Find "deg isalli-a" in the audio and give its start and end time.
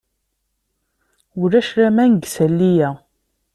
2.15-2.89